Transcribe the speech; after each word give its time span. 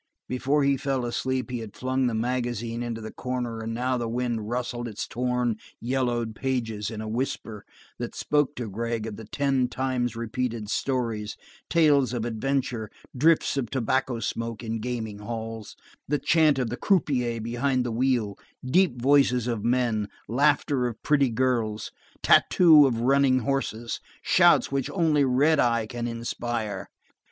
Before 0.27 0.63
he 0.63 0.77
fell 0.77 1.05
asleep, 1.05 1.51
he 1.51 1.59
had 1.59 1.75
flung 1.75 2.07
the 2.07 2.15
magazine 2.15 2.81
into 2.81 3.01
the 3.01 3.13
corner 3.13 3.59
and 3.61 3.71
now 3.71 3.99
the 3.99 4.09
wind 4.09 4.49
rustled 4.49 4.87
its 4.87 5.07
torn, 5.07 5.57
yellowed 5.79 6.33
pages 6.33 6.89
in 6.89 7.01
a 7.01 7.07
whisper 7.07 7.63
that 7.99 8.15
spoke 8.15 8.55
to 8.55 8.67
Gregg 8.67 9.05
of 9.05 9.15
the 9.15 9.25
ten 9.25 9.67
times 9.67 10.15
repeated 10.15 10.71
stories, 10.71 11.37
tales 11.69 12.13
of 12.13 12.25
adventure, 12.25 12.89
drifts 13.15 13.57
of 13.57 13.69
tobacco 13.69 14.19
smoke 14.19 14.63
in 14.63 14.79
gaming 14.79 15.19
halls, 15.19 15.75
the 16.07 16.17
chant 16.17 16.57
of 16.57 16.71
the 16.71 16.77
croupier 16.77 17.39
behind 17.39 17.85
the 17.85 17.91
wheel, 17.91 18.35
deep 18.65 18.99
voices 18.99 19.45
of 19.45 19.63
men, 19.63 20.09
laughter 20.27 20.87
of 20.87 20.99
pretty 21.03 21.29
girls, 21.29 21.91
tatoo 22.23 22.87
of 22.87 23.01
running 23.01 23.41
horses, 23.41 23.99
shouts 24.23 24.71
which 24.71 24.89
only 24.89 25.23
redeye 25.23 25.85
can 25.85 26.07
inspire. 26.07 26.89